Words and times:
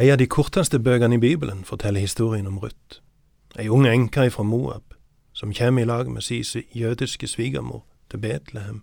Ei 0.00 0.08
av 0.08 0.16
de 0.16 0.24
korteste 0.24 0.78
bøkene 0.80 1.18
i 1.18 1.20
Bibelen 1.20 1.66
forteller 1.68 2.00
historien 2.00 2.46
om 2.48 2.56
Ruth, 2.62 3.02
ei 3.60 3.68
ung 3.68 3.84
enke 3.84 4.30
fra 4.32 4.42
Moab, 4.42 4.94
som 5.36 5.52
kommer 5.52 5.82
i 5.82 5.84
lag 5.84 6.08
med 6.08 6.24
sin 6.24 6.64
jødiske 6.72 7.28
svigermor 7.28 7.84
til 8.08 8.22
Betlehem 8.24 8.80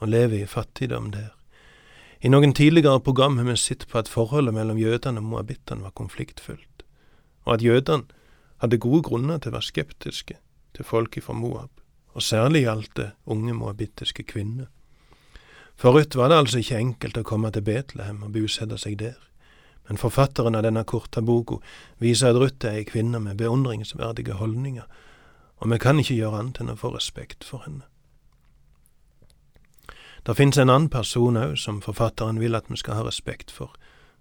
og 0.00 0.08
lever 0.08 0.42
i 0.42 0.50
fattigdom 0.50 1.12
der. 1.14 1.30
I 2.22 2.28
noen 2.28 2.54
tidligere 2.58 3.00
program 3.00 3.38
har 3.38 3.46
vi 3.46 3.56
sett 3.56 3.86
på 3.86 4.02
at 4.02 4.10
forholdet 4.10 4.54
mellom 4.54 4.82
jødene 4.82 5.22
og 5.22 5.30
moabittene 5.30 5.86
var 5.86 5.94
konfliktfullt, 5.94 6.82
og 7.44 7.54
at 7.54 7.62
jødene 7.62 8.10
hadde 8.58 8.82
gode 8.82 9.02
grunner 9.06 9.38
til 9.38 9.54
å 9.54 9.60
være 9.60 9.70
skeptiske 9.70 10.40
til 10.74 10.84
folk 10.84 11.22
fra 11.22 11.38
Moab, 11.38 11.70
og 12.14 12.22
særlig 12.22 12.66
gjaldt 12.66 12.96
det 12.96 13.12
unge 13.26 13.54
moabittiske 13.54 14.26
kvinner. 14.26 14.66
For 15.76 15.94
Ruth 15.94 16.18
var 16.18 16.28
det 16.28 16.42
altså 16.42 16.58
ikke 16.58 16.82
enkelt 16.82 17.18
å 17.18 17.28
komme 17.30 17.50
til 17.54 17.62
Betlehem 17.62 18.24
og 18.26 18.34
bosette 18.34 18.78
seg 18.78 18.98
der, 18.98 19.20
men 19.88 19.98
forfatteren 19.98 20.54
av 20.54 20.62
denne 20.62 20.84
korte 20.84 21.22
boka 21.22 21.58
viser 21.98 22.32
at 22.32 22.40
Ruth 22.40 22.66
er 22.66 22.80
ei 22.80 22.84
kvinne 22.88 23.20
med 23.20 23.38
beundringsverdige 23.40 24.38
holdninger, 24.38 24.84
og 25.62 25.70
vi 25.70 25.78
kan 25.78 25.98
ikke 25.98 26.18
gjøre 26.18 26.38
annet 26.38 26.60
enn 26.62 26.74
å 26.74 26.78
få 26.78 26.92
respekt 26.94 27.44
for 27.44 27.64
henne. 27.66 27.86
Det 30.26 30.36
finnes 30.38 30.58
en 30.58 30.70
annen 30.70 30.90
person 30.90 31.36
òg 31.38 31.56
som 31.58 31.80
forfatteren 31.82 32.38
vil 32.38 32.54
at 32.54 32.70
vi 32.70 32.78
skal 32.78 33.00
ha 33.00 33.06
respekt 33.06 33.50
for, 33.50 33.74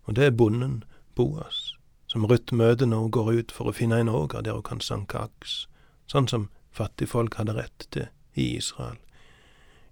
og 0.05 0.17
det 0.17 0.25
er 0.25 0.37
bonden 0.37 0.81
Boas, 1.15 1.75
som 2.07 2.25
Ruth 2.25 2.55
møter 2.55 2.89
når 2.89 3.05
hun 3.05 3.11
går 3.11 3.31
ut 3.31 3.51
for 3.51 3.69
å 3.69 3.75
finne 3.75 3.99
en 4.01 4.09
åger 4.09 4.41
der 4.41 4.57
hun 4.57 4.65
kan 4.65 4.81
sanke 4.81 5.27
aks, 5.27 5.67
sånn 6.09 6.27
som 6.27 6.49
fattigfolk 6.71 7.37
hadde 7.37 7.55
rett 7.57 7.87
til 7.93 8.09
i 8.33 8.55
Israel. 8.57 8.97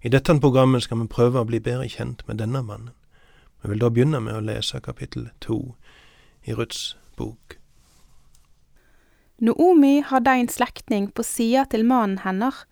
I 0.02 0.08
dette 0.08 0.34
programmet 0.40 0.82
skal 0.82 1.02
vi 1.02 1.12
prøve 1.12 1.42
å 1.42 1.46
bli 1.46 1.60
bedre 1.60 1.88
kjent 1.88 2.24
med 2.26 2.40
denne 2.40 2.62
mannen. 2.64 2.94
Vi 3.62 3.68
vil 3.68 3.80
da 3.82 3.90
begynne 3.90 4.20
med 4.24 4.36
å 4.36 4.44
lese 4.44 4.80
kapittel 4.80 5.28
to 5.40 5.74
i 6.42 6.54
Ruths 6.56 6.96
bok. 7.16 7.58
Noomi 9.40 10.00
hadde 10.04 10.36
en 10.36 10.48
slektning 10.52 11.10
på 11.12 11.24
sida 11.24 11.64
til 11.72 11.84
mannen 11.88 12.20
hennes, 12.24 12.64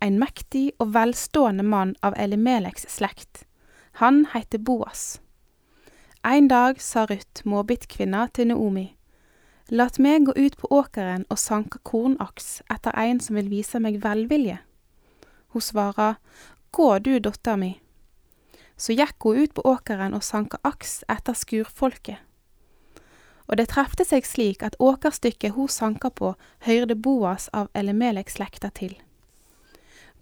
en 0.00 0.18
mektig 0.20 0.70
og 0.78 0.94
velstående 0.94 1.64
mann 1.64 1.94
av 2.04 2.16
Elimeleks 2.20 2.88
slekt. 2.92 3.44
Han 4.00 4.24
heter 4.32 4.58
Boas. 4.58 5.20
En 6.24 6.48
dag 6.48 6.80
sa 6.80 7.04
Ruth, 7.06 7.44
måbittkvinna, 7.44 8.26
til 8.32 8.48
Noomi, 8.52 8.88
Lat 9.72 9.96
meg 9.98 10.26
gå 10.28 10.32
ut 10.36 10.58
på 10.60 10.68
åkeren 10.76 11.22
og 11.32 11.40
sanke 11.40 11.78
kornaks 11.88 12.58
etter 12.68 12.92
en 13.00 13.20
som 13.20 13.38
vil 13.38 13.48
vise 13.48 13.80
meg 13.80 14.02
velvilje. 14.02 14.58
Hun 15.54 15.64
svarer, 15.64 16.18
Gå 16.74 16.98
du, 16.98 17.16
dotter 17.18 17.56
mi. 17.56 17.70
Så 18.76 18.92
gikk 18.92 19.22
hun 19.22 19.38
ut 19.44 19.54
på 19.54 19.62
åkeren 19.64 20.14
og 20.14 20.24
sanka 20.24 20.58
aks 20.64 21.02
etter 21.08 21.36
skurfolket. 21.38 22.18
Og 23.46 23.58
det 23.60 23.68
trefte 23.70 24.06
seg 24.08 24.24
slik 24.26 24.62
at 24.64 24.76
åkerstykket 24.80 25.54
hun 25.54 25.68
sanka 25.68 26.10
på, 26.10 26.32
høyrde 26.64 26.96
Boas 26.96 27.50
av 27.52 27.68
Elimelek-slekta 27.76 28.72
til. 28.72 28.96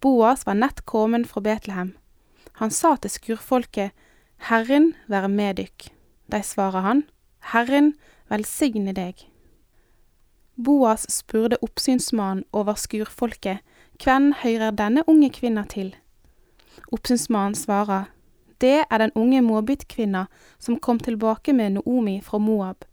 Boas 0.03 0.47
var 0.47 0.59
nett 0.59 0.83
kommet 0.85 1.29
fra 1.31 1.41
Betlehem. 1.41 1.95
Han 2.59 2.71
sa 2.71 2.97
til 2.97 3.15
skurfolket, 3.15 3.93
Herren 4.51 4.95
være 5.07 5.29
med 5.31 5.61
dykk. 5.61 5.93
De 6.33 6.43
svarer 6.43 6.83
han, 6.83 7.05
Herren 7.53 7.93
velsigne 8.31 8.95
deg. 8.97 9.29
Boas 10.59 11.07
spurte 11.09 11.61
oppsynsmannen 11.63 12.45
over 12.53 12.75
skurfolket, 12.75 13.63
hvem 14.03 14.33
høyrer 14.43 14.75
denne 14.75 15.05
unge 15.07 15.31
kvinna 15.31 15.63
til? 15.71 15.95
Oppsynsmannen 16.93 17.55
svarer, 17.55 18.11
det 18.63 18.85
er 18.87 19.03
den 19.03 19.13
unge 19.19 19.43
Moabit-kvinna 19.43 20.27
som 20.59 20.79
kom 20.79 21.01
tilbake 21.03 21.53
med 21.53 21.77
Noomi 21.77 22.21
fra 22.23 22.39
Moab. 22.39 22.85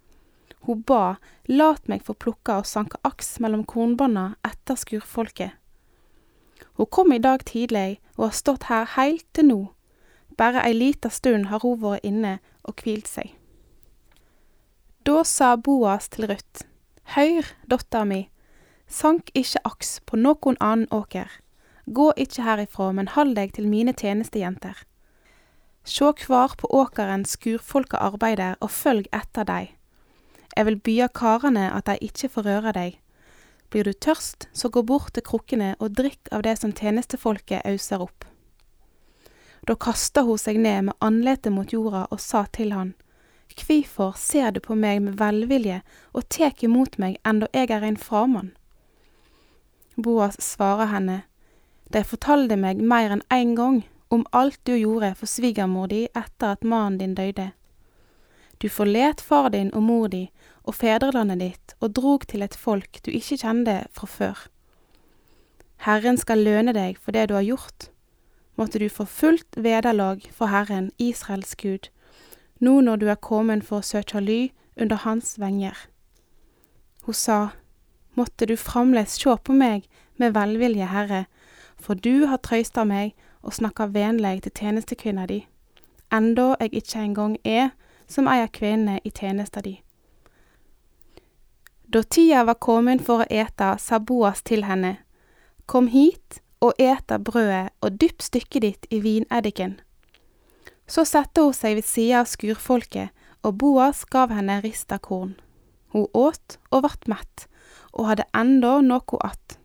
Hun 0.65 0.81
ba, 0.83 1.15
lat 1.47 1.87
meg 1.87 2.03
få 2.03 2.15
plukke 2.17 2.57
og 2.59 2.67
sanke 2.67 2.99
aks 3.07 3.37
mellom 3.39 3.63
kornbånda 3.63 4.33
etter 4.45 4.79
skurfolket. 4.79 5.55
Hun 6.75 6.89
kom 6.91 7.13
i 7.13 7.21
dag 7.23 7.45
tidlig 7.45 7.99
og 8.17 8.29
har 8.29 8.39
stått 8.39 8.67
her 8.71 8.87
heilt 8.95 9.27
til 9.33 9.49
nå. 9.51 9.59
Bare 10.37 10.63
ei 10.65 10.73
lita 10.75 11.09
stund 11.11 11.47
har 11.51 11.63
hun 11.63 11.79
vært 11.81 12.05
inne 12.07 12.39
og 12.63 12.83
hvilt 12.83 13.07
seg. 13.07 13.35
Da 15.07 15.23
sa 15.23 15.55
Boas 15.55 16.09
til 16.11 16.27
Ruth, 16.29 16.65
Høyr, 17.15 17.47
dotter 17.71 18.05
mi, 18.05 18.27
sank 18.87 19.31
ikke 19.33 19.63
aks 19.65 19.97
på 20.05 20.19
noen 20.19 20.59
annen 20.59 20.89
åker. 20.93 21.31
Gå 21.89 22.11
ikke 22.17 22.45
herifra, 22.45 22.91
men 22.93 23.09
hold 23.15 23.33
deg 23.39 23.55
til 23.55 23.65
mine 23.67 23.95
tjenestejenter. 23.97 24.83
Sjå 25.89 26.13
kvar 26.13 26.53
på 26.57 26.67
åkeren 26.69 27.23
skurfolka 27.25 27.97
arbeider, 27.97 28.59
og 28.61 28.69
følg 28.69 29.07
etter 29.09 29.47
dei. 29.47 29.63
Eg 30.53 30.67
vil 30.67 30.77
bya 30.85 31.07
karene 31.09 31.63
at 31.73 31.87
dei 31.89 31.95
ikkje 32.05 32.29
får 32.29 32.45
røre 32.45 32.73
deg. 32.77 32.99
Blir 33.73 33.89
du 33.89 33.93
tørst, 33.93 34.45
så 34.53 34.69
gå 34.69 34.83
bort 34.85 35.15
til 35.17 35.25
krukkene 35.25 35.71
og 35.79 35.97
drikk 35.97 36.29
av 36.35 36.45
det 36.45 36.59
som 36.61 36.75
tjenestefolket 36.77 37.65
auser 37.65 38.05
opp. 38.05 38.27
Da 39.65 39.73
kasta 39.73 40.27
hun 40.29 40.37
seg 40.37 40.61
ned 40.61 40.91
med 40.91 41.01
andletet 41.01 41.53
mot 41.57 41.73
jorda 41.73 42.05
og 42.13 42.21
sa 42.21 42.45
til 42.53 42.73
han, 42.77 42.93
Kvifor 43.57 44.13
ser 44.13 44.53
du 44.53 44.61
på 44.61 44.77
meg 44.77 45.01
med 45.01 45.17
velvilje 45.17 45.81
og 46.13 46.29
tek 46.29 46.61
imot 46.63 46.99
meg 47.01 47.17
enda 47.25 47.49
eg 47.49 47.73
er 47.73 47.81
ein 47.81 47.97
framann? 47.97 48.53
Boas 49.97 50.37
svarer 50.37 50.93
henne, 50.93 51.23
Dei 51.89 52.05
fortalde 52.05 52.53
meg 52.61 52.77
meir 52.77 53.09
enn 53.09 53.25
ein 53.33 53.55
gang 53.57 53.87
om 54.09 54.25
alt 54.31 54.59
du 54.65 54.73
gjorde 54.75 55.13
for 55.15 55.29
svigermor 55.29 55.87
di 55.87 56.07
etter 56.17 56.55
at 56.55 56.63
mannen 56.63 56.97
din 56.97 57.15
døde. 57.15 57.51
Du 58.61 58.69
forlet 58.69 59.21
far 59.21 59.49
din 59.49 59.69
og 59.73 59.83
mor 59.83 60.07
di 60.07 60.25
og 60.63 60.75
fedrelandet 60.75 61.39
ditt 61.39 61.75
og 61.79 61.93
drog 61.95 62.25
til 62.27 62.43
et 62.43 62.55
folk 62.55 62.99
du 63.05 63.11
ikke 63.11 63.37
kjente 63.39 63.77
fra 63.95 64.07
før. 64.07 64.41
Herren 65.85 66.17
skal 66.17 66.43
løne 66.43 66.73
deg 66.75 66.97
for 66.99 67.15
det 67.15 67.29
du 67.29 67.37
har 67.37 67.45
gjort. 67.47 67.89
Måtte 68.59 68.81
du 68.81 68.89
få 68.91 69.05
fullt 69.05 69.55
vederlag 69.55 70.25
for 70.35 70.51
Herren, 70.51 70.91
Israels 70.97 71.55
Gud, 71.55 71.87
nå 72.59 72.81
når 72.81 72.99
du 72.99 73.07
er 73.07 73.21
kommet 73.23 73.63
for 73.63 73.79
å 73.79 73.87
søke 73.87 74.19
ly 74.19 74.49
under 74.75 74.99
Hans 75.05 75.37
venger. 75.39 75.77
Hun 77.07 77.15
sa, 77.15 77.39
Måtte 78.17 78.45
du 78.49 78.57
fremdeles 78.59 79.15
sjå 79.21 79.37
på 79.37 79.53
meg 79.55 79.85
med 80.19 80.33
velvilje, 80.35 80.89
Herre, 80.91 81.25
for 81.79 81.95
du 81.95 82.25
har 82.27 82.41
trøysta 82.43 82.83
meg 82.83 83.13
og 83.41 83.53
snakka 83.53 83.89
venleg 83.93 84.43
til 84.43 84.51
tjenestekvinna 84.55 85.25
di, 85.29 85.43
enda 86.11 86.55
jeg 86.59 86.73
ikke 86.81 87.03
engang 87.03 87.37
er 87.43 87.69
som 88.07 88.27
ei 88.27 88.41
av 88.43 88.51
kvinnene 88.55 88.99
i 89.03 89.11
tjenesta 89.11 89.61
di. 89.61 89.77
Da 91.89 92.03
tida 92.03 92.43
var 92.45 92.59
kommet 92.61 93.01
for 93.05 93.23
å 93.23 93.29
ete, 93.29 93.75
sa 93.81 93.99
Boas 93.99 94.43
til 94.45 94.65
henne, 94.69 94.97
Kom 95.69 95.87
hit 95.93 96.39
og 96.65 96.73
ete 96.81 97.19
brødet 97.21 97.69
og 97.85 97.99
dypp 98.01 98.23
stykket 98.25 98.63
ditt 98.65 98.87
i 98.89 98.99
vineddiken. 99.03 99.75
Så 100.89 101.05
satte 101.05 101.43
hun 101.45 101.53
seg 101.53 101.77
ved 101.77 101.85
sida 101.85 102.23
av 102.23 102.29
skurfolket, 102.31 103.13
og 103.45 103.59
Boas 103.61 104.01
gav 104.09 104.33
henne 104.33 104.57
rista 104.65 104.97
korn. 104.97 105.35
Hun 105.93 106.07
åt 106.13 106.57
og 106.71 106.87
vart 106.87 107.05
mett, 107.05 107.45
og 107.93 108.09
hadde 108.09 108.25
enda 108.33 108.79
noe 108.81 109.17
att. 109.21 109.58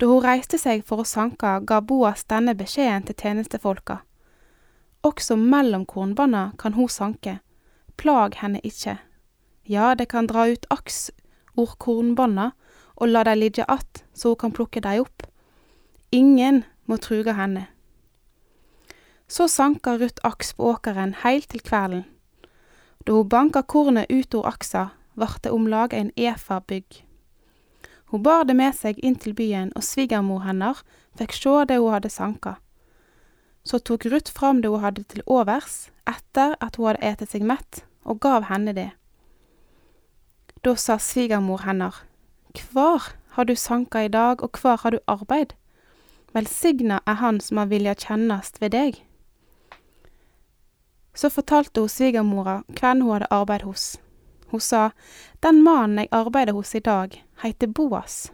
Da 0.00 0.06
hun 0.08 0.22
reiste 0.24 0.56
seg 0.56 0.80
for 0.88 1.02
å 1.02 1.04
sanke, 1.04 1.58
ga 1.68 1.82
Boas 1.84 2.22
denne 2.24 2.54
beskjeden 2.56 3.04
til 3.04 3.18
tjenestefolka. 3.20 3.98
Også 5.04 5.36
mellom 5.36 5.84
kornbanna 5.84 6.52
kan 6.60 6.72
hun 6.72 6.88
sanke, 6.88 7.40
plag 8.00 8.38
henne 8.40 8.62
ikke. 8.64 8.96
Ja, 9.68 9.94
det 9.94 10.08
kan 10.08 10.26
dra 10.30 10.46
ut 10.48 10.64
aks 10.72 11.10
or 11.52 11.76
kornbanna 11.76 12.52
og 12.96 13.12
la 13.12 13.24
dei 13.28 13.36
ligge 13.36 13.64
att 13.68 14.04
så 14.14 14.28
hun 14.28 14.36
kan 14.36 14.52
plukke 14.52 14.80
dei 14.80 15.00
opp. 15.00 15.22
Ingen 16.12 16.64
må 16.86 16.96
truga 16.96 17.32
henne. 17.32 17.66
Så 19.28 19.48
sanka 19.48 19.98
Ruth 19.98 20.24
aks 20.24 20.54
på 20.54 20.64
åkeren 20.72 21.14
heilt 21.22 21.48
til 21.48 21.60
kvelden. 21.60 22.04
Da 23.06 23.12
hun 23.12 23.28
banka 23.28 23.62
kornet 23.62 24.10
ut 24.10 24.34
or 24.34 24.48
aksa, 24.48 24.88
vart 25.14 25.44
det 25.44 25.52
om 25.52 25.68
lag 25.68 25.94
ein 25.94 26.10
efa 26.16 26.60
bygg. 26.60 27.04
Hun 28.10 28.22
bar 28.22 28.44
det 28.44 28.56
med 28.58 28.74
seg 28.74 28.98
inn 29.06 29.14
til 29.14 29.34
byen, 29.38 29.70
og 29.78 29.86
svigermor 29.86 30.42
hennar 30.42 30.82
fikk 31.18 31.36
sjå 31.36 31.60
det 31.70 31.78
hun 31.78 31.94
hadde 31.94 32.10
sanka. 32.10 32.56
Så 33.62 33.78
tok 33.78 34.06
Ruth 34.10 34.32
fram 34.34 34.62
det 34.62 34.70
hun 34.72 34.82
hadde 34.82 35.04
til 35.06 35.22
overs, 35.26 35.90
etter 36.10 36.56
at 36.58 36.76
hun 36.76 36.90
hadde 36.90 37.06
etet 37.06 37.30
seg 37.30 37.46
mett, 37.46 37.84
og 38.02 38.18
gav 38.24 38.48
henne 38.50 38.74
det. 38.74 38.90
Da 40.66 40.74
sa 40.74 40.98
svigermor 40.98 41.62
hennar, 41.64 42.02
Kvar 42.54 43.12
har 43.36 43.44
du 43.44 43.54
sanka 43.56 44.02
i 44.02 44.08
dag, 44.08 44.42
og 44.42 44.52
kvar 44.52 44.80
har 44.82 44.90
du 44.90 44.98
arbeid? 45.06 45.54
Velsigna 46.34 46.98
er 47.06 47.22
han 47.22 47.40
som 47.40 47.62
har 47.62 47.70
vilja 47.70 47.94
kjennast 47.94 48.60
ved 48.60 48.74
deg. 48.74 48.98
Så 51.14 51.30
fortalte 51.30 51.80
hun 51.80 51.88
svigermora 51.88 52.62
hvem 52.74 53.02
hun 53.02 53.12
hadde 53.12 53.30
arbeid 53.30 53.62
hos. 53.62 53.98
Hun 54.50 54.60
sa, 54.60 54.90
Den 55.40 55.62
mannen 55.62 55.98
jeg 55.98 56.08
arbeider 56.12 56.52
hos 56.52 56.74
i 56.74 56.80
dag, 56.80 57.14
heiter 57.42 57.66
Boas. 57.66 58.32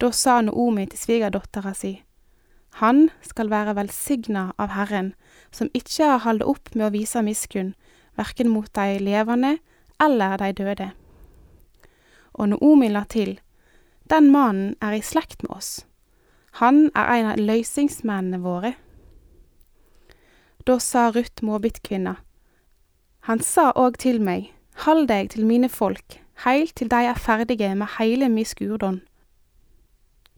Da 0.00 0.10
sa 0.10 0.40
Noomi 0.40 0.86
til 0.86 0.98
svigerdattera 0.98 1.74
si, 1.74 2.02
Han 2.78 3.10
skal 3.22 3.50
være 3.50 3.74
velsigna 3.76 4.52
av 4.58 4.70
Herren, 4.76 5.14
som 5.50 5.68
ikke 5.74 6.06
har 6.06 6.22
holdt 6.24 6.46
opp 6.46 6.74
med 6.74 6.86
å 6.86 6.94
vise 6.94 7.22
miskunn, 7.22 7.74
verken 8.16 8.48
mot 8.48 8.70
de 8.74 8.98
levende 9.02 9.58
eller 10.00 10.38
de 10.38 10.52
døde. 10.52 10.90
Og 12.38 12.48
Noomi 12.48 12.88
la 12.88 13.04
til, 13.04 13.40
den 14.10 14.30
mannen 14.30 14.76
er 14.80 14.94
i 14.94 15.02
slekt 15.02 15.42
med 15.42 15.56
oss. 15.56 15.84
Han 16.62 16.90
er 16.94 17.10
en 17.14 17.28
av 17.32 17.42
løysingsmennene 17.42 18.40
våre. 18.42 18.72
Da 20.66 20.78
sa 20.78 21.10
Ruth 21.10 21.44
Måbitkvinna, 21.44 22.16
han 23.28 23.40
sa 23.44 23.70
òg 23.76 23.98
til 24.00 24.20
meg, 24.24 24.48
Hald 24.80 25.10
deg 25.10 25.26
til 25.34 25.44
mine 25.44 25.68
folk, 25.68 26.14
heilt 26.40 26.78
til 26.80 26.88
de 26.88 27.02
er 27.04 27.18
ferdige 27.20 27.68
med 27.76 27.98
heile 27.98 28.30
mi 28.32 28.46
skurdon. 28.48 29.02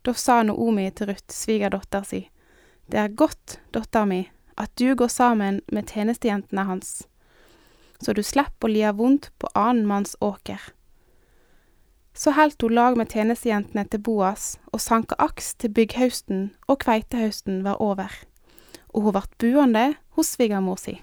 Da 0.02 0.16
sa 0.18 0.40
Noomi 0.42 0.88
til 0.90 1.12
Ruth, 1.12 1.30
svigerdotter 1.30 2.02
si, 2.02 2.28
Det 2.90 2.98
er 2.98 3.14
godt, 3.14 3.60
dotter 3.70 4.04
mi, 4.04 4.24
at 4.58 4.74
du 4.78 4.96
går 4.98 5.06
sammen 5.06 5.60
med 5.72 5.86
tjenestejentene 5.86 6.64
hans, 6.66 7.06
så 8.02 8.12
du 8.12 8.22
slipper 8.22 8.66
å 8.66 8.72
lia 8.72 8.90
vondt 8.92 9.30
på 9.38 9.46
annen 9.54 9.86
manns 9.86 10.16
åker. 10.20 10.58
Så 12.12 12.34
heldt 12.34 12.66
hun 12.66 12.74
lag 12.74 12.98
med 12.98 13.14
tjenestejentene 13.14 13.86
til 13.86 14.02
Boas 14.02 14.58
og 14.72 14.82
sanka 14.82 15.14
aks 15.22 15.54
til 15.54 15.70
bygghausten 15.70 16.50
og 16.66 16.82
kveitehausten 16.82 17.62
var 17.62 17.78
over, 17.78 18.10
og 18.90 19.06
hun 19.06 19.14
vart 19.20 19.38
buende 19.38 19.92
hos 20.18 20.34
svigermor 20.34 20.82
si. 20.82 20.98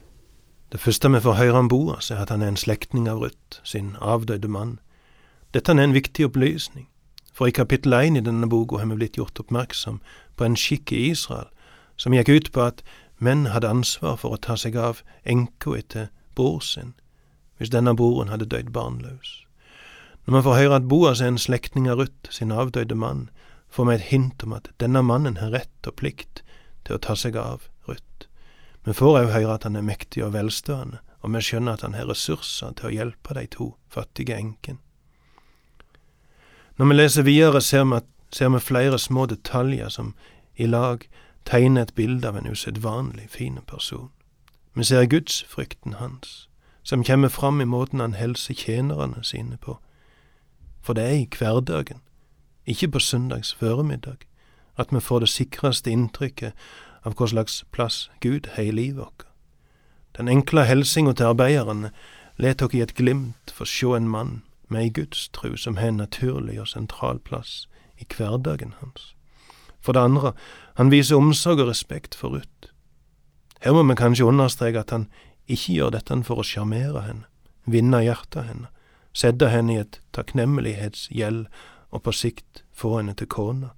Det 0.71 0.79
første 0.79 1.09
vi 1.09 1.19
får 1.19 1.33
høre 1.33 1.57
om 1.57 1.67
Boas, 1.67 2.11
er 2.11 2.21
at 2.21 2.29
han 2.29 2.41
er 2.41 2.47
en 2.47 2.57
slektning 2.57 3.07
av 3.09 3.23
Ruth, 3.23 3.57
sin 3.63 3.95
avdøde 4.01 4.47
mann. 4.47 4.79
Dette 5.53 5.71
er 5.71 5.81
en 5.81 5.93
viktig 5.93 6.25
opplysning, 6.25 6.85
for 7.33 7.49
i 7.49 7.55
kapittel 7.55 7.93
én 7.93 8.17
i 8.17 8.21
denne 8.21 8.49
boka 8.49 8.77
har 8.77 8.85
vi 8.85 8.99
blitt 8.99 9.17
gjort 9.17 9.39
oppmerksom 9.39 9.97
på 10.37 10.45
en 10.45 10.55
skikk 10.55 10.91
i 10.91 11.09
Israel 11.09 11.49
som 11.97 12.13
gikk 12.13 12.29
ut 12.29 12.51
på 12.53 12.61
at 12.61 12.83
menn 13.17 13.47
hadde 13.49 13.69
ansvar 13.69 14.19
for 14.21 14.35
å 14.35 14.37
ta 14.37 14.55
seg 14.55 14.77
av 14.77 15.01
enka 15.25 15.73
etter 15.79 16.11
bror 16.35 16.61
sin, 16.61 16.93
hvis 17.57 17.73
denne 17.73 17.95
broren 17.97 18.29
hadde 18.29 18.45
dødd 18.45 18.69
barnløs. 18.71 19.33
Når 20.25 20.37
vi 20.37 20.45
får 20.45 20.59
høre 20.61 20.75
at 20.75 20.89
Boas 20.93 21.21
er 21.21 21.33
en 21.33 21.41
slektning 21.41 21.89
av 21.89 21.97
Ruth, 21.97 22.29
sin 22.29 22.53
avdøde 22.53 22.95
mann, 22.95 23.29
får 23.69 23.89
vi 23.89 23.95
et 23.95 24.09
hint 24.13 24.43
om 24.45 24.53
at 24.53 24.69
denne 24.77 25.01
mannen 25.01 25.41
har 25.41 25.49
rett 25.49 25.89
og 25.89 25.97
plikt 25.97 26.43
til 26.85 26.99
å 26.99 27.01
ta 27.01 27.17
seg 27.17 27.35
av 27.41 27.65
Ruth. 27.89 28.28
Vi 28.89 28.93
får 28.93 29.19
òg 29.19 29.27
høre 29.29 29.53
at 29.53 29.65
han 29.67 29.75
er 29.77 29.85
mektig 29.85 30.23
og 30.25 30.31
velstående, 30.33 30.97
og 31.21 31.33
vi 31.35 31.39
skjønner 31.45 31.75
at 31.77 31.83
han 31.85 31.93
har 31.93 32.07
ressurser 32.09 32.71
til 32.73 32.87
å 32.87 32.93
hjelpe 32.95 33.35
de 33.37 33.43
to 33.53 33.67
fattige 33.93 34.33
enkene. 34.33 34.79
Når 36.79 36.89
vi 36.89 36.95
leser 36.95 37.27
videre, 37.27 37.61
ser 37.61 37.85
vi, 37.85 37.99
ser 38.33 38.49
vi 38.49 38.63
flere 38.65 38.97
små 38.97 39.27
detaljer 39.29 39.93
som 39.93 40.15
i 40.57 40.65
lag 40.65 41.05
tegner 41.45 41.85
et 41.85 41.93
bilde 41.93 42.31
av 42.31 42.41
en 42.41 42.49
usedvanlig 42.49 43.29
fin 43.29 43.61
person. 43.67 44.09
Vi 44.73 44.89
ser 44.89 45.05
gudsfrykten 45.05 45.99
hans, 46.01 46.49
som 46.81 47.05
kommer 47.05 47.29
fram 47.29 47.61
i 47.61 47.69
måten 47.69 48.01
han 48.01 48.17
helser 48.17 48.57
tjenerne 48.57 49.21
sine 49.21 49.61
på. 49.61 49.77
For 50.81 50.97
det 50.97 51.05
er 51.05 51.17
i 51.19 51.29
hverdagen, 51.37 52.01
ikke 52.65 52.95
på 52.97 53.05
søndags 53.05 53.53
formiddag, 53.53 54.25
at 54.77 54.89
vi 54.89 54.99
får 54.99 55.19
det 55.19 55.29
sikreste 55.29 55.91
inntrykket 55.91 56.57
av 57.03 57.15
hva 57.15 57.27
slags 57.31 57.63
plass 57.71 58.09
Gud 58.19 58.47
har 58.55 58.63
i 58.63 58.75
livet 58.75 59.03
vårt. 59.03 59.25
Den 60.17 60.27
enkle 60.27 60.65
helsinga 60.65 61.13
til 61.13 61.31
arbeiderne 61.31 61.91
let 62.37 62.61
oss 62.61 62.73
i 62.73 62.81
et 62.83 62.95
glimt 62.95 63.53
få 63.55 63.65
sjå 63.65 63.95
en 63.95 64.09
mann 64.09 64.41
med 64.69 64.81
ei 64.81 64.89
gudstru 64.89 65.55
som 65.57 65.77
har 65.77 65.93
en 65.93 66.01
naturlig 66.03 66.59
og 66.61 66.67
sentral 66.67 67.19
plass 67.19 67.67
i 67.99 68.07
hverdagen 68.07 68.73
hans. 68.79 69.13
For 69.79 69.95
det 69.95 70.03
andre, 70.03 70.33
han 70.75 70.91
viser 70.91 71.17
omsorg 71.17 71.63
og 71.63 71.71
respekt 71.71 72.15
for 72.15 72.35
Ruth. 72.35 72.71
Her 73.61 73.75
må 73.75 73.83
vi 73.83 73.95
kanskje 73.99 74.27
understreke 74.27 74.79
at 74.79 74.91
han 74.91 75.07
ikke 75.47 75.73
gjør 75.73 75.95
dette 75.95 76.19
for 76.27 76.39
å 76.39 76.47
sjarmere 76.47 77.03
henne, 77.07 77.25
vinne 77.65 78.03
hjertet 78.03 78.47
henne, 78.47 78.69
sette 79.13 79.49
henne 79.49 79.73
i 79.73 79.81
et 79.81 79.99
takknemlighetsgjeld 80.15 81.47
og 81.89 82.03
på 82.05 82.13
sikt 82.13 82.63
få 82.71 82.97
henne 82.99 83.15
til 83.17 83.27
kone. 83.27 83.71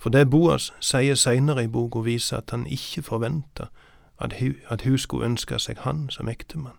For 0.00 0.08
det 0.08 0.30
Boas 0.30 0.70
sier 0.80 1.14
seinere 1.14 1.64
i 1.64 1.68
boka, 1.68 2.00
viser 2.00 2.40
at 2.40 2.50
han 2.50 2.66
ikke 2.66 3.02
forventa 3.02 3.68
at 4.20 4.34
at 4.68 4.82
hun 4.82 4.98
skulle 4.98 5.26
ønske 5.26 5.58
seg 5.58 5.78
han 5.84 6.08
som 6.10 6.28
ektemann. 6.28 6.76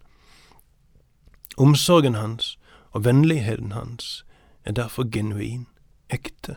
Omsorgen 1.58 2.16
hans 2.16 2.58
og 2.92 3.06
vennligheten 3.06 3.72
hans 3.72 4.26
er 4.66 4.72
derfor 4.72 5.10
genuin, 5.12 5.68
ekte, 6.10 6.56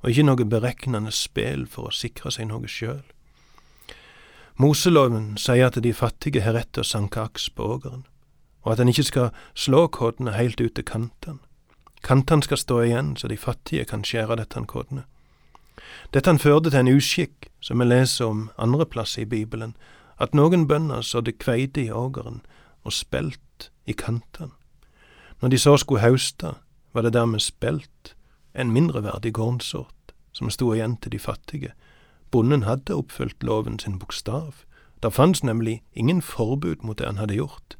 og 0.00 0.10
ikke 0.10 0.22
noe 0.22 0.44
beregnende 0.44 1.10
spel 1.10 1.66
for 1.66 1.90
å 1.90 1.94
sikre 1.94 2.30
seg 2.30 2.48
noe 2.50 2.68
sjøl. 2.68 3.02
Moseloven 4.56 5.36
sier 5.38 5.66
at 5.66 5.78
de 5.82 5.92
fattige 5.92 6.42
har 6.42 6.54
rett 6.54 6.72
til 6.72 6.84
å 6.84 6.86
sanke 6.86 7.20
aks 7.20 7.48
på 7.50 7.66
ågeren, 7.76 8.04
og 8.62 8.72
at 8.72 8.80
en 8.80 8.90
ikke 8.92 9.06
skal 9.08 9.30
slå 9.54 9.86
kodene 9.88 10.36
helt 10.36 10.60
ut 10.60 10.74
til 10.74 10.84
kantene. 10.84 11.40
Kantene 12.02 12.42
skal 12.42 12.58
stå 12.58 12.80
igjen 12.82 13.16
så 13.16 13.28
de 13.30 13.36
fattige 13.38 13.84
kan 13.86 14.04
skjære 14.04 14.36
dette 14.38 14.64
kodene. 14.66 15.04
Dette 16.14 16.38
førte 16.38 16.70
til 16.70 16.80
en 16.80 16.96
uskikk 16.96 17.48
som 17.60 17.80
vi 17.80 17.84
leser 17.84 18.26
om 18.26 18.50
andre 18.58 18.86
plasser 18.86 19.22
i 19.22 19.28
Bibelen, 19.28 19.76
at 20.18 20.34
noen 20.34 20.66
bønder 20.68 21.00
sådde 21.00 21.32
kveite 21.32 21.84
i 21.84 21.90
ågeren 21.90 22.42
og 22.84 22.92
spelt 22.92 23.70
i 23.86 23.92
kantene. 23.92 24.52
Når 25.40 25.48
de 25.48 25.58
så 25.58 25.76
skulle 25.76 26.00
hauste, 26.00 26.54
var 26.92 27.02
det 27.02 27.12
dermed 27.12 27.40
spelt 27.40 28.14
en 28.54 28.70
mindreverdig 28.70 29.32
kornsort 29.32 30.12
som 30.32 30.50
sto 30.50 30.72
igjen 30.72 30.96
til 30.96 31.12
de 31.12 31.18
fattige. 31.18 31.72
Bonden 32.30 32.62
hadde 32.62 32.94
oppfylt 32.94 33.42
loven 33.42 33.78
sin 33.78 33.98
bokstav. 33.98 34.54
Der 35.02 35.10
fantes 35.10 35.44
nemlig 35.44 35.82
ingen 35.92 36.22
forbud 36.22 36.76
mot 36.82 36.98
det 36.98 37.06
han 37.06 37.18
hadde 37.18 37.34
gjort, 37.34 37.76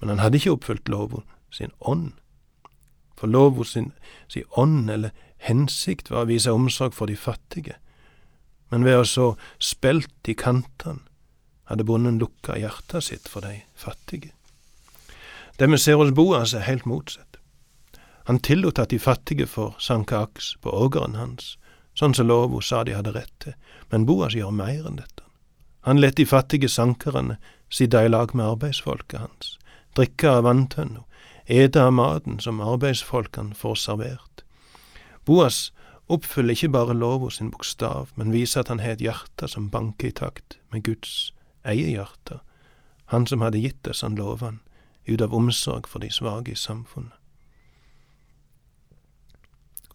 men 0.00 0.08
han 0.08 0.18
hadde 0.18 0.36
ikke 0.36 0.50
oppfylt 0.50 0.88
loven 0.88 1.22
sin 1.50 1.70
ånd. 1.80 2.12
For 3.16 3.26
loven 3.26 3.64
sin, 3.64 3.92
sin 4.28 4.44
ånd 4.50 4.90
eller 4.90 5.10
hensikt 5.38 6.10
var 6.10 6.26
å 6.26 6.30
vise 6.30 6.52
omsorg 6.52 6.94
for 6.96 7.10
de 7.10 7.16
fattige, 7.16 7.76
men 8.70 8.84
ved 8.84 9.00
å 9.00 9.06
så 9.08 9.28
spelt 9.58 10.28
i 10.28 10.34
kantene 10.36 11.04
hadde 11.68 11.84
bonden 11.84 12.18
lukka 12.20 12.56
hjertet 12.56 13.04
sitt 13.04 13.28
for 13.28 13.44
de 13.44 13.62
fattige. 13.76 14.32
Det 15.58 15.68
vi 15.68 15.78
ser 15.78 15.98
hos 16.00 16.14
Boas, 16.14 16.54
er 16.54 16.64
helt 16.64 16.86
motsatt. 16.86 17.36
Han 18.28 18.40
tillot 18.40 18.78
at 18.78 18.90
de 18.92 18.98
fattige 18.98 19.46
får 19.46 19.74
sanke 19.80 20.16
aks 20.16 20.54
på 20.62 20.70
ågeren 20.70 21.16
hans, 21.16 21.56
sånn 21.98 22.14
som 22.14 22.28
lova 22.28 22.60
sa 22.62 22.84
de 22.84 22.94
hadde 22.96 23.14
rett 23.16 23.32
til, 23.42 23.56
men 23.90 24.06
Boas 24.06 24.36
gjør 24.36 24.52
mer 24.54 24.86
enn 24.86 25.00
dette. 25.00 25.24
Han 25.88 26.00
let 26.00 26.16
de 26.16 26.26
fattige 26.28 26.68
sankerne 26.68 27.38
sitte 27.72 28.04
i 28.04 28.08
lag 28.08 28.34
med 28.34 28.46
arbeidsfolket 28.46 29.20
hans, 29.20 29.56
drikke 29.96 30.30
av 30.30 30.44
vanntønna, 30.44 31.04
ete 31.48 31.82
av 31.82 31.94
maten 31.96 32.38
som 32.40 32.60
arbeidsfolkene 32.60 33.56
får 33.56 33.80
servert. 33.80 34.44
Boas 35.28 35.68
oppfyller 36.08 36.56
ikke 36.56 36.70
bare 36.72 36.94
lova 36.96 37.28
sin 37.30 37.50
bokstav, 37.52 38.08
men 38.16 38.32
viser 38.32 38.62
at 38.62 38.70
han 38.72 38.80
har 38.80 38.96
et 38.96 39.04
hjerte 39.04 39.48
som 39.48 39.68
banker 39.70 40.08
i 40.08 40.16
takt 40.16 40.56
med 40.72 40.86
Guds 40.86 41.34
eget 41.68 41.90
hjerte, 41.92 42.38
han 43.12 43.26
som 43.26 43.44
hadde 43.44 43.60
gitt 43.60 43.82
disse 43.84 44.08
lovene 44.08 44.62
ut 45.08 45.20
av 45.20 45.34
omsorg 45.36 45.88
for 45.88 46.00
de 46.00 46.08
svake 46.12 46.52
i 46.52 46.56
samfunnet. 46.56 47.12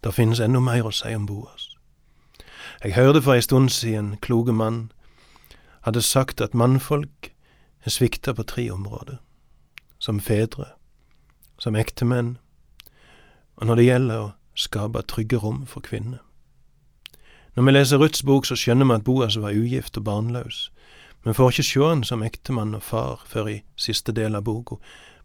Det 0.03 0.13
finnes 0.13 0.41
enda 0.43 0.59
mer 0.59 0.85
å 0.85 0.91
si 0.93 1.13
om 1.15 1.25
Boas. 1.25 1.71
Jeg 2.83 2.93
hørte 2.93 3.21
for 3.23 3.33
ei 3.33 3.41
stund 3.41 3.71
siden 3.71 4.13
en 4.13 4.21
kloke 4.21 4.53
mann 4.53 4.91
hadde 5.87 6.01
sagt 6.01 6.41
at 6.41 6.53
mannfolk 6.53 7.31
er 7.85 7.89
svikta 7.89 8.33
på 8.33 8.43
tre 8.43 8.69
områder. 8.71 9.17
Som 9.99 10.19
fedre, 10.19 10.67
som 11.57 11.75
ektemenn, 11.75 12.37
og 13.55 13.67
når 13.67 13.79
det 13.79 13.85
gjelder 13.85 14.19
å 14.19 14.31
skape 14.55 15.01
trygge 15.01 15.37
rom 15.37 15.65
for 15.65 15.81
kvinnene. 15.81 16.19
Når 17.55 17.63
vi 17.63 17.71
leser 17.71 17.97
Ruths 18.01 18.23
bok, 18.23 18.45
så 18.45 18.55
skjønner 18.57 18.85
vi 18.85 18.95
at 18.97 19.03
Boas 19.03 19.37
var 19.37 19.53
ugift 19.53 19.97
og 19.97 20.03
barnløs, 20.03 20.71
vi 21.23 21.33
får 21.33 21.51
ikke 21.51 21.63
se 21.63 21.79
han 21.87 22.03
som 22.03 22.23
ektemann 22.23 22.75
og 22.75 22.83
far 22.83 23.21
før 23.27 23.47
i 23.47 23.59
siste 23.79 24.11
del 24.11 24.35
av 24.35 24.43
boka, 24.43 24.75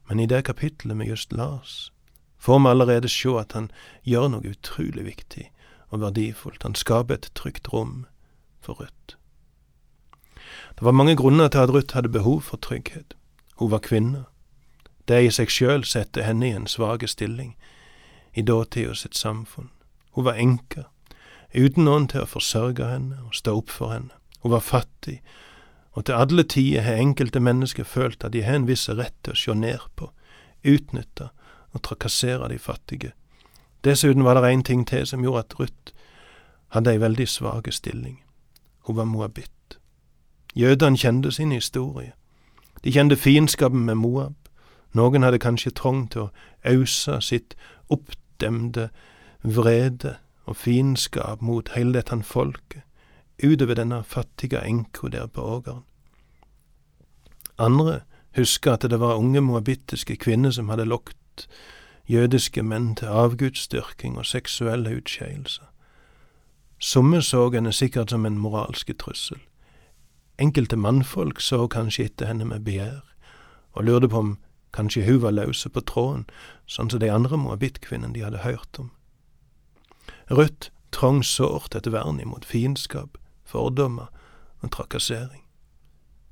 men 0.09 0.21
i 0.21 0.27
det 0.31 0.45
kapittelet 0.47 0.99
vi 1.01 1.09
just 1.11 1.33
las, 1.33 1.91
får 2.39 2.59
vi 2.59 2.71
allerede 2.71 3.09
se 3.09 3.35
at 3.39 3.53
han 3.53 3.71
gjør 4.07 4.29
noe 4.31 4.53
utrolig 4.53 5.05
viktig 5.05 5.49
og 5.91 6.01
verdifullt. 6.01 6.63
Han 6.63 6.79
skaper 6.79 7.15
et 7.19 7.31
trygt 7.35 7.73
rom 7.73 8.07
for 8.61 8.79
Ruth. 8.79 9.17
Det 10.79 10.87
var 10.87 10.95
mange 10.95 11.17
grunner 11.17 11.49
til 11.49 11.59
at 11.59 11.75
Ruth 11.75 11.95
hadde 11.95 12.09
behov 12.09 12.43
for 12.43 12.57
trygghet. 12.57 13.15
Hun 13.59 13.71
var 13.71 13.83
kvinne. 13.83 14.25
Det 15.09 15.25
i 15.25 15.35
seg 15.35 15.51
sjøl 15.51 15.85
setter 15.85 16.23
henne 16.23 16.47
i 16.47 16.55
en 16.55 16.67
svak 16.71 17.03
stilling 17.09 17.57
i 18.39 18.43
datida 18.43 18.95
sitt 18.95 19.17
samfunn. 19.19 19.71
Hun 20.15 20.25
var 20.25 20.39
enke, 20.39 20.85
uten 21.55 21.85
noen 21.89 22.07
til 22.09 22.23
å 22.23 22.31
forsørge 22.31 22.87
henne 22.87 23.19
og 23.27 23.35
stå 23.35 23.57
opp 23.59 23.75
for 23.75 23.95
henne. 23.95 24.15
Hun 24.43 24.55
var 24.55 24.63
fattig 24.63 25.21
og 25.99 26.05
til 26.05 26.13
alle 26.13 26.43
tider 26.43 26.81
har 26.81 26.95
enkelte 26.95 27.41
mennesker 27.41 27.85
følt 27.85 28.25
at 28.25 28.33
de 28.33 28.43
har 28.43 28.55
en 28.55 28.69
viss 28.69 28.89
rett 28.89 29.15
til 29.25 29.35
å 29.35 29.39
sjå 29.39 29.55
ned 29.59 29.83
på, 29.99 30.13
utnytte 30.63 31.31
og 31.75 31.83
trakassere 31.83 32.49
de 32.53 32.59
fattige. 32.59 33.11
Dessuten 33.85 34.23
var 34.23 34.39
det 34.39 34.53
en 34.53 34.63
ting 34.63 34.85
til 34.87 35.07
som 35.07 35.25
gjorde 35.27 35.41
at 35.41 35.59
Ruth 35.59 35.95
hadde 36.69 36.93
ei 36.95 37.01
veldig 37.03 37.27
svak 37.29 37.67
stilling. 37.75 38.21
Hun 38.87 38.97
var 38.97 39.11
moabitt. 39.11 39.79
Jødene 40.55 40.97
kjente 40.97 41.33
sin 41.33 41.53
historie. 41.53 42.13
De 42.85 42.93
kjente 42.93 43.17
fiendskapen 43.17 43.85
med 43.85 43.95
Moab, 43.95 44.35
Noen 44.93 45.23
hadde 45.23 45.39
kanskje 45.39 45.71
trang 45.71 46.07
til 46.11 46.21
å 46.21 46.31
ause 46.65 47.19
sitt 47.21 47.57
oppdemde 48.39 48.89
vrede 49.43 50.17
og 50.47 50.57
fiendskap 50.57 51.43
mot 51.43 51.69
hele 51.75 51.93
dette 51.95 52.23
folket, 52.23 52.83
utover 53.45 53.75
denne 53.75 54.05
fattige 54.05 54.63
enka 54.67 55.09
der 55.09 55.27
på 55.27 55.41
ågeren. 55.41 55.83
Andre 57.59 58.01
husker 58.37 58.73
at 58.73 58.83
det 58.83 59.01
var 59.01 59.19
unge 59.19 59.41
moabittiske 59.41 60.17
kvinner 60.17 60.51
som 60.51 60.69
hadde 60.69 60.85
lokt 60.85 61.49
jødiske 62.09 62.63
menn 62.63 62.95
til 62.97 63.07
avgudsdyrking 63.07 64.19
og 64.19 64.27
seksuelle 64.27 64.97
utskeielser. 64.97 65.67
Somme 66.79 67.23
så 67.23 67.51
henne 67.51 67.73
sikkert 67.73 68.11
som 68.11 68.27
en 68.27 68.39
moralske 68.39 68.93
trussel. 68.93 69.39
Enkelte 70.39 70.77
mannfolk 70.77 71.41
så 71.41 71.67
kanskje 71.67 72.05
etter 72.05 72.27
henne 72.27 72.45
med 72.45 72.61
begjær, 72.65 73.03
og 73.73 73.85
lurte 73.85 74.09
på 74.09 74.19
om 74.19 74.39
kanskje 74.73 75.05
hun 75.05 75.23
var 75.23 75.37
løse 75.37 75.69
på 75.69 75.81
tråden, 75.81 76.27
sånn 76.67 76.91
som 76.91 77.01
de 77.01 77.11
andre 77.11 77.37
moabittkvinnene 77.37 78.15
de 78.15 78.25
hadde 78.25 78.45
hørt 78.45 78.79
om. 78.79 78.91
Ruth 80.31 80.71
trong 80.93 81.23
sårt 81.23 81.75
et 81.75 81.93
vern 81.93 82.21
imot 82.21 82.45
fiendskap, 82.45 83.19
fordommer 83.45 84.09
og 84.61 84.71
trakassering. 84.71 85.45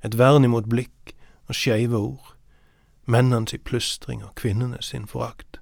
Et 0.03 0.17
vern 0.17 0.43
imot 0.45 0.69
blikk 0.69 1.13
og 1.47 1.55
skeive 1.55 1.97
ord, 1.97 2.33
mennene 3.05 3.47
sin 3.47 3.63
plystring 3.65 4.23
og 4.23 4.35
kvinnene 4.35 4.81
sin 4.81 5.07
forakt. 5.07 5.59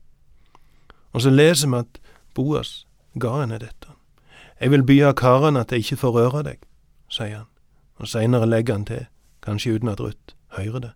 Og 1.13 1.21
så 1.21 1.29
leser 1.29 1.69
vi 1.69 1.77
at 1.79 1.99
Boas 2.35 2.87
ga 3.19 3.39
henne 3.41 3.59
dette. 3.59 3.93
Jeg 4.59 4.71
vil 4.71 4.83
by 4.83 4.97
av 5.03 5.13
karene 5.19 5.61
at 5.63 5.71
jeg 5.71 5.85
ikke 5.85 6.01
får 6.03 6.15
røre 6.15 6.43
deg, 6.43 6.59
sier 7.11 7.37
han, 7.37 7.51
og 7.99 8.07
seinere 8.07 8.47
legger 8.47 8.75
han 8.75 8.85
til, 8.85 9.05
kanskje 9.43 9.77
uten 9.77 9.91
at 9.91 10.01
Ruth 10.01 10.35
hører 10.57 10.79
det, 10.79 10.91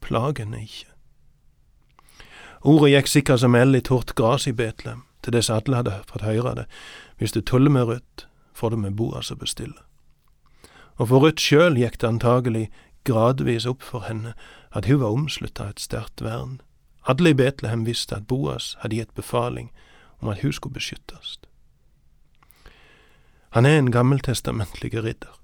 plag 0.00 0.38
henne 0.38 0.62
ikke. 0.62 0.97
Ordet 2.60 2.90
gikk 2.90 3.06
sikkert 3.06 3.40
som 3.40 3.54
eld 3.54 3.76
i 3.76 3.80
tort 3.80 4.14
gras 4.14 4.46
i 4.46 4.52
Betlehem, 4.52 5.04
til 5.22 5.32
dess 5.32 5.50
alle 5.50 5.78
hadde 5.78 6.00
fått 6.10 6.26
høre 6.26 6.54
det. 6.54 6.66
Hvis 7.18 7.32
du 7.32 7.40
tuller 7.40 7.70
med 7.70 7.86
Ruth, 7.86 8.26
får 8.54 8.70
du 8.70 8.76
med 8.76 8.96
Boas 8.98 9.30
å 9.30 9.38
bestille. 9.38 9.78
Og 10.98 11.08
for 11.08 11.22
Ruth 11.22 11.42
sjøl 11.42 11.78
gikk 11.78 12.00
det 12.00 12.08
antagelig 12.08 12.64
gradvis 13.06 13.66
opp 13.66 13.82
for 13.82 14.06
henne 14.08 14.34
at 14.74 14.88
hun 14.90 15.00
var 15.00 15.14
omslutta 15.14 15.68
av 15.68 15.76
et 15.76 15.84
sterkt 15.84 16.22
vern. 16.22 16.58
Alle 17.08 17.30
i 17.30 17.38
Betlehem 17.38 17.86
visste 17.86 18.18
at 18.18 18.26
Boas 18.26 18.76
hadde 18.82 18.98
gitt 18.98 19.14
befaling 19.14 19.70
om 20.18 20.28
at 20.28 20.42
hun 20.42 20.52
skulle 20.52 20.74
beskyttes. 20.74 21.38
Han 23.56 23.66
er 23.66 23.78
en 23.78 23.92
gammeltestamentlig 23.92 24.92
ridder, 24.92 25.37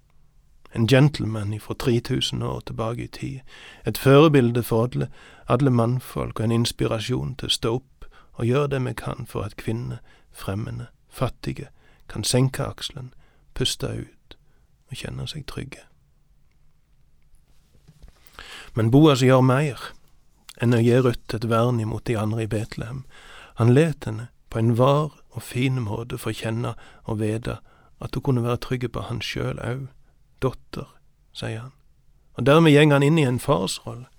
en 0.75 0.89
gentleman 0.89 1.61
fra 1.61 1.75
3000 1.75 2.43
år 2.43 2.61
tilbake 2.67 3.05
i 3.05 3.07
tid, 3.07 3.41
et 3.87 3.99
forbilde 3.99 4.63
for 4.63 4.85
alle, 4.85 5.09
alle 5.49 5.71
mannfolk 5.71 6.41
og 6.41 6.45
en 6.45 6.53
inspirasjon 6.53 7.35
til 7.39 7.47
å 7.47 7.57
stå 7.57 7.75
opp 7.79 8.07
og 8.35 8.47
gjøre 8.47 8.69
det 8.75 8.85
vi 8.85 8.95
kan 8.99 9.27
for 9.31 9.47
at 9.47 9.57
kvinner, 9.57 9.99
fremmede, 10.33 10.87
fattige, 11.09 11.69
kan 12.09 12.25
senke 12.25 12.65
akselen, 12.65 13.15
puste 13.55 13.87
ut 13.87 14.37
og 14.91 14.97
kjenne 14.97 15.27
seg 15.31 15.47
trygge. 15.47 15.85
Men 18.75 18.91
Boas 18.91 19.23
gjør 19.23 19.45
mer 19.47 19.91
enn 20.63 20.75
å 20.75 20.83
gi 20.83 20.97
Ruth 20.99 21.37
et 21.37 21.47
vern 21.51 21.81
imot 21.81 22.07
de 22.07 22.17
andre 22.19 22.45
i 22.45 22.51
Betlehem. 22.51 23.05
Han 23.61 23.75
let 23.75 24.07
henne 24.09 24.29
på 24.51 24.59
en 24.59 24.75
var 24.79 25.15
og 25.35 25.43
fin 25.43 25.79
måte 25.83 26.19
få 26.19 26.35
kjenne 26.35 26.75
og 27.05 27.21
vite 27.23 27.61
at 28.03 28.15
hun 28.15 28.23
kunne 28.27 28.43
være 28.43 28.63
trygg 28.63 28.89
på 28.93 29.07
han 29.07 29.23
sjøl 29.23 29.63
òg. 29.63 29.87
Dotter, 30.45 30.91
sier 31.33 31.63
han. 31.63 31.73
Og 32.37 32.45
dermed 32.47 32.75
går 32.75 32.93
han 32.93 33.07
inn 33.07 33.19
i 33.19 33.25
en 33.25 33.41
farsrolle, 33.41 34.11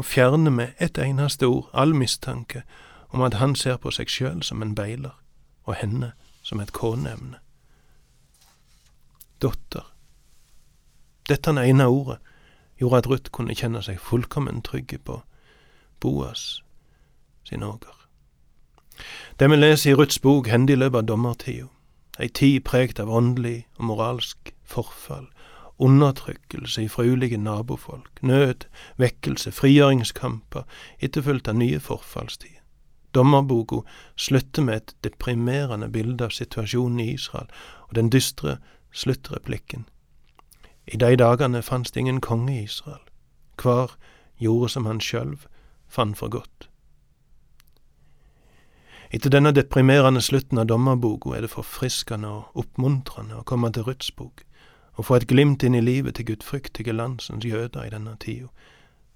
og 0.00 0.08
fjerner 0.08 0.50
med 0.50 0.78
ett 0.78 0.98
eneste 0.98 1.46
ord 1.46 1.68
all 1.76 1.92
mistanke 1.94 2.62
om 3.10 3.20
at 3.26 3.36
han 3.36 3.52
ser 3.56 3.76
på 3.76 3.92
seg 3.92 4.08
sjøl 4.08 4.40
som 4.42 4.62
en 4.62 4.74
beiler, 4.74 5.12
og 5.68 5.76
henne 5.82 6.12
som 6.42 6.60
et 6.60 6.72
koneemne. 6.72 7.36
Dotter. 9.42 9.84
Dette 11.28 11.50
ene 11.50 11.86
ordet 11.86 12.18
gjorde 12.80 13.02
at 13.02 13.08
Ruth 13.10 13.30
kunne 13.30 13.54
kjenne 13.54 13.82
seg 13.82 14.00
fullkommen 14.00 14.62
trygge 14.64 14.98
på 14.98 15.20
Boas 16.00 16.62
sin 17.44 17.62
åger. 17.62 17.96
Det 19.38 19.50
vi 19.50 19.56
leser 19.56 19.90
i 19.90 19.94
Ruths 19.94 20.18
bok, 20.18 20.48
hendte 20.48 20.72
i 20.72 20.76
løpet 20.76 21.02
av 21.02 21.08
dommertida, 21.08 21.68
ei 22.20 22.28
tid 22.28 22.64
pregt 22.64 23.00
av 23.00 23.12
åndelig 23.12 23.66
og 23.78 23.84
moralsk 23.92 24.52
forfall, 24.64 25.28
undertrykkelse 25.80 26.88
fra 26.88 27.04
ulike 27.04 27.36
nabofolk, 27.40 28.22
nød, 28.22 28.66
vekkelse, 29.00 29.52
frigjøringskamper, 29.52 30.66
etterfulgt 31.00 31.48
av 31.48 31.56
nye 31.60 31.80
forfallstider. 31.80 32.60
Dommerboka 33.14 33.80
slutter 34.16 34.62
med 34.62 34.76
et 34.76 34.92
deprimerende 35.04 35.88
bilde 35.90 36.28
av 36.28 36.36
situasjonen 36.36 37.00
i 37.00 37.14
Israel 37.14 37.48
og 37.88 37.96
den 37.98 38.12
dystre 38.12 38.60
sluttreplikken 38.94 39.88
i 40.92 40.96
de 40.96 41.16
dagene 41.16 41.62
fantes 41.62 41.92
det 41.92 42.00
ingen 42.00 42.20
konge 42.20 42.52
i 42.54 42.64
Israel. 42.64 43.02
Hver 43.62 43.96
gjorde 44.38 44.68
som 44.68 44.86
han 44.86 45.00
sjøl 45.00 45.36
fant 45.88 46.18
for 46.18 46.28
godt. 46.28 46.68
Etter 49.10 49.30
denne 49.30 49.52
deprimerende 49.54 50.22
slutten 50.22 50.58
av 50.58 50.68
dommerboka 50.70 51.34
er 51.36 51.44
det 51.46 51.50
forfriskende 51.54 52.28
og 52.30 52.62
oppmuntrende 52.62 53.40
å 53.40 53.46
komme 53.46 53.72
til 53.74 53.86
Ruths 53.86 54.10
bok 54.14 54.44
og 54.94 55.04
få 55.04 55.16
et 55.16 55.28
glimt 55.28 55.62
inn 55.62 55.74
i 55.74 55.80
livet 55.80 56.14
til 56.14 56.26
gudfryktige 56.26 56.92
landsens 56.92 57.44
jøder 57.44 57.84
i 57.84 57.90
denne 57.90 58.16
tida, 58.20 58.48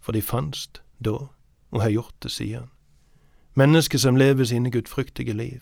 for 0.00 0.12
de 0.12 0.23
fantes 0.23 0.69
da 1.04 1.16
og 1.71 1.83
har 1.83 1.90
gjort 1.90 2.14
det 2.23 2.31
siden. 2.31 2.71
Mennesker 3.54 3.99
som 3.99 4.16
lever 4.16 4.45
sine 4.45 4.71
gudfryktige 4.71 5.33
liv, 5.33 5.61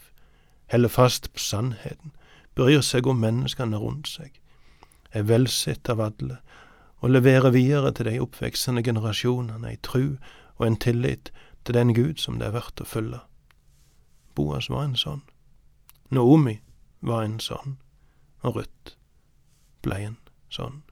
holder 0.71 0.89
fast 0.89 1.33
på 1.33 1.39
sannheten, 1.39 2.13
bryr 2.55 2.81
seg 2.81 3.07
om 3.07 3.17
menneskene 3.17 3.77
rundt 3.77 4.09
seg, 4.09 4.31
er 5.13 5.29
velsett 5.29 5.89
av 5.89 6.01
alle, 6.01 6.39
og 7.01 7.11
leverer 7.11 7.51
videre 7.51 7.93
til 7.93 8.07
de 8.07 8.21
oppveksende 8.21 8.83
generasjonene 8.83 9.69
ei 9.69 9.77
tru 9.83 10.17
og 10.57 10.67
en 10.67 10.77
tillit 10.77 11.33
til 11.65 11.75
den 11.75 11.95
Gud 11.95 12.21
som 12.23 12.39
det 12.39 12.49
er 12.49 12.57
verdt 12.57 12.81
å 12.81 12.89
følge. 12.89 13.21
Boas 14.35 14.71
var 14.71 14.87
en 14.87 14.97
sånn. 14.97 15.23
Naomi 16.11 16.61
var 17.01 17.25
en 17.25 17.41
sånn, 17.41 17.77
og 18.43 18.57
Ruth 18.57 18.97
blei 19.83 20.07
sånn. 20.53 20.83